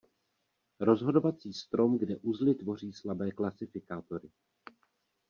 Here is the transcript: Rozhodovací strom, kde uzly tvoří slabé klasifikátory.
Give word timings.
Rozhodovací 0.79 1.53
strom, 1.53 1.97
kde 1.97 2.17
uzly 2.17 2.55
tvoří 2.55 2.93
slabé 2.93 3.31
klasifikátory. 3.31 4.31